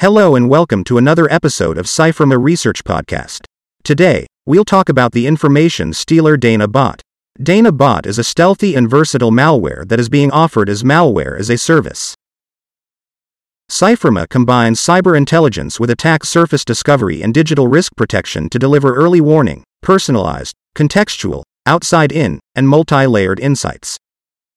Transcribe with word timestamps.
Hello 0.00 0.34
and 0.34 0.48
welcome 0.48 0.82
to 0.84 0.96
another 0.96 1.30
episode 1.30 1.76
of 1.76 1.84
Cyfirma 1.84 2.42
Research 2.42 2.84
Podcast. 2.84 3.44
Today, 3.84 4.26
we'll 4.46 4.64
talk 4.64 4.88
about 4.88 5.12
the 5.12 5.26
information 5.26 5.92
stealer 5.92 6.38
DanaBot. 6.38 7.00
Dana 7.42 7.70
Bot 7.70 8.06
is 8.06 8.18
a 8.18 8.24
stealthy 8.24 8.74
and 8.74 8.88
versatile 8.88 9.30
malware 9.30 9.86
that 9.86 10.00
is 10.00 10.08
being 10.08 10.30
offered 10.30 10.70
as 10.70 10.82
malware 10.82 11.38
as 11.38 11.50
a 11.50 11.58
service. 11.58 12.14
Cyfirma 13.70 14.26
combines 14.30 14.80
cyber 14.80 15.14
intelligence 15.14 15.78
with 15.78 15.90
attack 15.90 16.24
surface 16.24 16.64
discovery 16.64 17.20
and 17.20 17.34
digital 17.34 17.68
risk 17.68 17.94
protection 17.94 18.48
to 18.48 18.58
deliver 18.58 18.94
early 18.94 19.20
warning, 19.20 19.64
personalized, 19.82 20.54
contextual, 20.74 21.42
outside 21.66 22.10
in, 22.10 22.40
and 22.54 22.66
multi 22.66 23.06
layered 23.06 23.38
insights. 23.38 23.98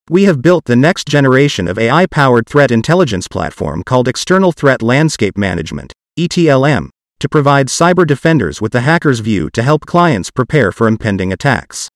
We 0.10 0.24
have 0.26 0.42
built 0.42 0.66
the 0.66 0.76
next 0.76 1.08
generation 1.08 1.66
of 1.66 1.80
AI 1.80 2.08
powered 2.08 2.46
threat 2.46 2.72
intelligence 2.72 3.30
platform 3.30 3.84
called 3.84 4.10
External 4.10 4.52
Threat 4.52 4.82
Landscape 4.82 5.38
Management, 5.38 5.94
ETLM, 6.20 6.90
to 7.22 7.30
provide 7.30 7.68
cyber 7.68 8.06
defenders 8.06 8.60
with 8.60 8.74
the 8.74 8.82
hacker's 8.82 9.22
view 9.22 9.50
to 9.52 9.64
help 9.64 9.86
clients 9.86 10.30
prepare 10.30 10.74
for 10.74 10.90
impending 10.90 11.32
attacks. 11.32 11.88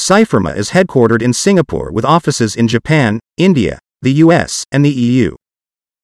Cyfirma 0.00 0.56
is 0.56 0.70
headquartered 0.70 1.20
in 1.20 1.34
Singapore 1.34 1.92
with 1.92 2.06
offices 2.06 2.56
in 2.56 2.66
Japan, 2.66 3.20
India, 3.36 3.78
the 4.00 4.12
US, 4.24 4.64
and 4.72 4.82
the 4.82 4.90
EU. 4.90 5.36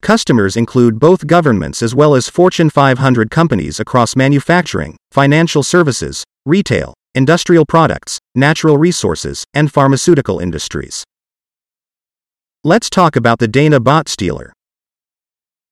Customers 0.03 0.59
include 0.59 1.01
both 1.01 1.27
governments 1.27 1.83
as 1.83 1.95
well 1.95 2.15
as 2.15 2.29
Fortune 2.29 2.69
500 2.69 3.31
companies 3.31 3.81
across 3.81 4.15
manufacturing, 4.15 4.95
financial 5.11 5.63
services, 5.63 6.23
retail, 6.45 6.93
industrial 7.15 7.65
products, 7.65 8.19
natural 8.35 8.77
resources, 8.77 9.45
and 9.55 9.73
pharmaceutical 9.73 10.39
industries. 10.39 11.03
Let's 12.63 12.91
talk 12.91 13.17
about 13.17 13.39
the 13.39 13.49
DanaBot 13.49 14.07
stealer. 14.07 14.53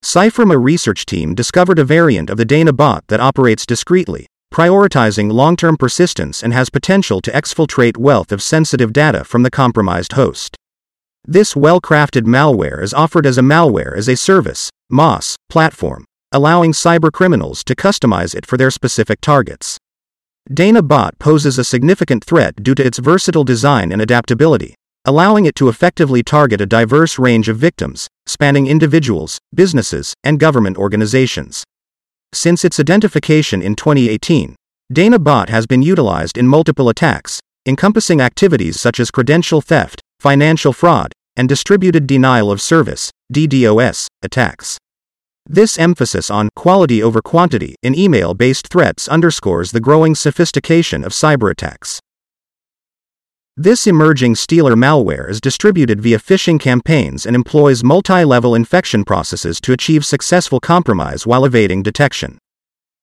Cyfirma 0.02 0.58
research 0.58 1.04
team 1.04 1.34
discovered 1.34 1.78
a 1.78 1.84
variant 1.84 2.30
of 2.30 2.38
the 2.38 2.46
DanaBot 2.46 3.02
that 3.08 3.20
operates 3.20 3.66
discreetly, 3.66 4.26
prioritizing 4.50 5.30
long-term 5.30 5.76
persistence 5.76 6.42
and 6.42 6.54
has 6.54 6.70
potential 6.70 7.20
to 7.20 7.30
exfiltrate 7.30 7.98
wealth 7.98 8.32
of 8.32 8.42
sensitive 8.42 8.94
data 8.94 9.22
from 9.22 9.42
the 9.42 9.50
compromised 9.50 10.12
host. 10.12 10.56
This 11.26 11.54
well-crafted 11.54 12.22
malware 12.22 12.82
is 12.82 12.94
offered 12.94 13.26
as 13.26 13.36
a 13.36 13.42
malware 13.42 13.94
as 13.94 14.08
a 14.08 14.16
service 14.16 14.70
(MaaS) 14.88 15.36
platform, 15.50 16.06
allowing 16.32 16.72
cybercriminals 16.72 17.64
to 17.64 17.76
customize 17.76 18.34
it 18.34 18.46
for 18.46 18.56
their 18.56 18.70
specific 18.70 19.20
targets. 19.20 19.76
DanaBot 20.50 21.18
poses 21.18 21.58
a 21.58 21.64
significant 21.64 22.24
threat 22.24 22.62
due 22.62 22.74
to 22.74 22.86
its 22.86 22.98
versatile 22.98 23.44
design 23.44 23.92
and 23.92 24.00
adaptability, 24.00 24.74
allowing 25.08 25.46
it 25.46 25.54
to 25.54 25.70
effectively 25.70 26.22
target 26.22 26.60
a 26.60 26.66
diverse 26.66 27.18
range 27.18 27.48
of 27.48 27.56
victims, 27.56 28.08
spanning 28.26 28.66
individuals, 28.66 29.38
businesses, 29.54 30.12
and 30.22 30.38
government 30.38 30.76
organizations. 30.76 31.64
Since 32.34 32.62
its 32.62 32.78
identification 32.78 33.62
in 33.62 33.74
2018, 33.74 34.54
DanaBot 34.92 35.48
has 35.48 35.66
been 35.66 35.80
utilized 35.80 36.36
in 36.36 36.46
multiple 36.46 36.90
attacks, 36.90 37.40
encompassing 37.64 38.20
activities 38.20 38.78
such 38.78 39.00
as 39.00 39.10
credential 39.10 39.62
theft, 39.62 40.02
financial 40.20 40.74
fraud, 40.74 41.10
and 41.38 41.48
distributed 41.48 42.06
denial 42.06 42.50
of 42.50 42.60
service 42.60 43.10
DDoS 43.32 44.08
attacks. 44.22 44.76
This 45.46 45.78
emphasis 45.78 46.30
on 46.30 46.50
quality 46.54 47.02
over 47.02 47.22
quantity 47.22 47.76
in 47.82 47.94
email 47.94 48.34
based 48.34 48.68
threats 48.68 49.08
underscores 49.08 49.72
the 49.72 49.80
growing 49.80 50.14
sophistication 50.14 51.02
of 51.02 51.12
cyber 51.12 51.50
attacks. 51.50 51.98
This 53.60 53.88
emerging 53.88 54.36
stealer 54.36 54.76
malware 54.76 55.28
is 55.28 55.40
distributed 55.40 56.00
via 56.00 56.20
phishing 56.20 56.60
campaigns 56.60 57.26
and 57.26 57.34
employs 57.34 57.82
multi 57.82 58.22
level 58.22 58.54
infection 58.54 59.04
processes 59.04 59.60
to 59.62 59.72
achieve 59.72 60.06
successful 60.06 60.60
compromise 60.60 61.26
while 61.26 61.44
evading 61.44 61.82
detection. 61.82 62.38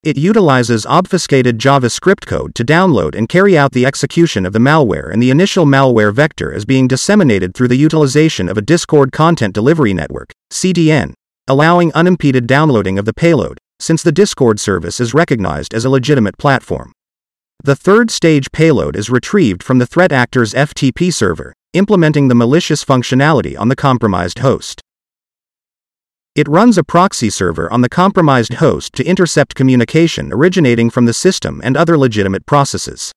It 0.02 0.16
utilizes 0.16 0.86
obfuscated 0.86 1.58
JavaScript 1.58 2.24
code 2.24 2.54
to 2.54 2.64
download 2.64 3.14
and 3.14 3.28
carry 3.28 3.58
out 3.58 3.72
the 3.72 3.84
execution 3.84 4.46
of 4.46 4.54
the 4.54 4.58
malware, 4.58 5.12
and 5.12 5.22
the 5.22 5.30
initial 5.30 5.66
malware 5.66 6.14
vector 6.14 6.50
is 6.50 6.64
being 6.64 6.88
disseminated 6.88 7.52
through 7.52 7.68
the 7.68 7.76
utilization 7.76 8.48
of 8.48 8.56
a 8.56 8.62
Discord 8.62 9.12
Content 9.12 9.52
Delivery 9.52 9.92
Network, 9.92 10.32
CDN, 10.50 11.12
allowing 11.46 11.92
unimpeded 11.92 12.46
downloading 12.46 12.98
of 12.98 13.04
the 13.04 13.12
payload, 13.12 13.58
since 13.78 14.02
the 14.02 14.10
Discord 14.10 14.58
service 14.58 15.00
is 15.00 15.12
recognized 15.12 15.74
as 15.74 15.84
a 15.84 15.90
legitimate 15.90 16.38
platform. 16.38 16.92
The 17.64 17.74
third 17.76 18.10
stage 18.10 18.52
payload 18.52 18.96
is 18.96 19.10
retrieved 19.10 19.62
from 19.62 19.78
the 19.78 19.86
threat 19.86 20.12
actor's 20.12 20.54
FTP 20.54 21.12
server, 21.12 21.52
implementing 21.72 22.28
the 22.28 22.34
malicious 22.34 22.84
functionality 22.84 23.58
on 23.58 23.68
the 23.68 23.76
compromised 23.76 24.38
host. 24.38 24.80
It 26.36 26.48
runs 26.48 26.76
a 26.76 26.84
proxy 26.84 27.30
server 27.30 27.72
on 27.72 27.80
the 27.80 27.88
compromised 27.88 28.54
host 28.54 28.92
to 28.92 29.04
intercept 29.04 29.54
communication 29.54 30.32
originating 30.32 30.90
from 30.90 31.06
the 31.06 31.14
system 31.14 31.60
and 31.64 31.76
other 31.76 31.96
legitimate 31.96 32.44
processes. 32.46 33.10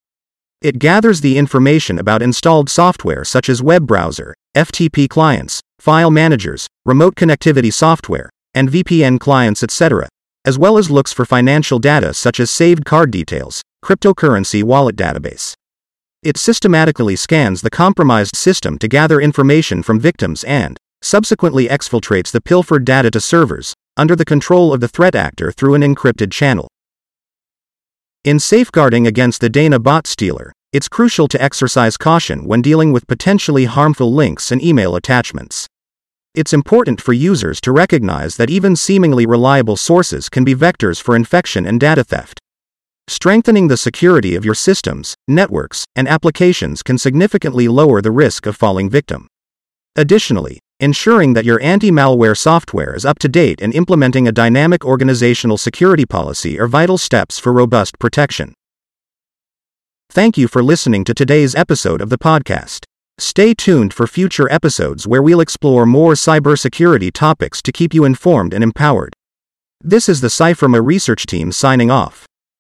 It 0.61 0.79
gathers 0.79 1.21
the 1.21 1.38
information 1.38 2.00
about 2.00 2.21
installed 2.21 2.69
software 2.69 3.23
such 3.23 3.50
as 3.50 3.61
web 3.61 3.85
browser, 3.85 4.33
FTP 4.56 5.09
clients, 5.09 5.61
file 5.79 6.11
managers, 6.11 6.67
remote 6.85 7.16
connectivity 7.16 7.73
software, 7.73 8.29
and 8.53 8.69
VPN 8.69 9.19
clients, 9.19 9.63
etc., 9.63 10.07
as 10.45 10.57
well 10.57 10.77
as 10.77 10.89
looks 10.89 11.13
for 11.13 11.25
financial 11.25 11.77
data 11.77 12.13
such 12.13 12.39
as 12.39 12.50
saved 12.50 12.83
card 12.83 13.11
details, 13.11 13.61
cryptocurrency 13.84 14.63
wallet 14.63 14.95
database. 14.95 15.53
It 16.22 16.38
systematically 16.38 17.16
scans 17.16 17.62
the 17.62 17.69
compromised 17.69 18.35
system 18.35 18.78
to 18.79 18.88
gather 18.88 19.22
information 19.22 19.84
from 19.84 20.00
victims 20.00 20.44
and, 20.44 20.78
subsequently 21.01 21.67
exfiltrates 21.67 22.31
the 22.31 22.41
pilfered 22.41 22.84
data 22.84 23.09
to 23.12 23.22
servers, 23.22 23.73
under 23.95 24.16
the 24.16 24.25
control 24.25 24.73
of 24.73 24.81
the 24.81 24.88
threat 24.88 25.16
actor 25.16 25.51
through 25.51 25.75
an 25.75 25.81
encrypted 25.81 26.31
channel. 26.31 26.68
In 28.25 28.39
safeguarding 28.39 29.07
against 29.07 29.39
the 29.39 29.50
DanaBot 29.50 30.06
stealer, 30.06 30.51
it's 30.73 30.89
crucial 30.89 31.28
to 31.29 31.41
exercise 31.41 31.95
caution 31.97 32.45
when 32.45 32.62
dealing 32.62 32.91
with 32.91 33.07
potentially 33.07 33.66
harmful 33.66 34.13
links 34.13 34.51
and 34.51 34.62
email 34.62 34.95
attachments. 34.95 35.68
It's 36.35 36.53
important 36.53 37.01
for 37.01 37.13
users 37.13 37.59
to 37.62 37.72
recognize 37.72 38.38
that 38.38 38.50
even 38.50 38.75
seemingly 38.75 39.25
reliable 39.25 39.78
sources 39.78 40.29
can 40.29 40.44
be 40.44 40.53
vectors 40.53 41.01
for 41.01 41.16
infection 41.16 41.66
and 41.66 41.79
data 41.79 42.03
theft. 42.03 42.39
Strengthening 43.09 43.69
the 43.69 43.75
security 43.75 44.35
of 44.35 44.45
your 44.45 44.53
systems, 44.53 45.15
networks, 45.27 45.83
and 45.95 46.07
applications 46.07 46.83
can 46.83 46.99
significantly 46.99 47.67
lower 47.67 48.03
the 48.03 48.11
risk 48.11 48.45
of 48.45 48.55
falling 48.55 48.87
victim. 48.87 49.25
Additionally, 49.95 50.59
ensuring 50.79 51.33
that 51.33 51.43
your 51.43 51.59
anti 51.59 51.89
malware 51.89 52.37
software 52.37 52.95
is 52.95 53.05
up 53.05 53.17
to 53.17 53.27
date 53.27 53.61
and 53.63 53.73
implementing 53.73 54.27
a 54.27 54.31
dynamic 54.31 54.85
organizational 54.85 55.57
security 55.57 56.05
policy 56.05 56.59
are 56.59 56.67
vital 56.67 56.99
steps 56.99 57.39
for 57.39 57.51
robust 57.51 57.97
protection. 57.97 58.53
Thank 60.11 60.37
you 60.37 60.47
for 60.47 60.61
listening 60.61 61.03
to 61.05 61.15
today's 61.15 61.55
episode 61.55 62.01
of 62.01 62.11
the 62.11 62.19
podcast. 62.19 62.83
Stay 63.17 63.55
tuned 63.55 63.91
for 63.91 64.05
future 64.05 64.47
episodes 64.51 65.07
where 65.07 65.23
we'll 65.23 65.41
explore 65.41 65.87
more 65.87 66.13
cybersecurity 66.13 67.11
topics 67.11 67.63
to 67.63 67.71
keep 67.71 67.91
you 67.91 68.05
informed 68.05 68.53
and 68.53 68.63
empowered. 68.63 69.15
This 69.81 70.07
is 70.07 70.21
the 70.21 70.27
Cyfirma 70.27 70.85
research 70.85 71.25
team 71.25 71.51
signing 71.51 71.89
off. 71.89 72.28